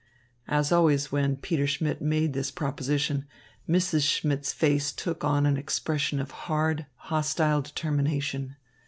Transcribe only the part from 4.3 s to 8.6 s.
face took on an expression of hard, hostile determination.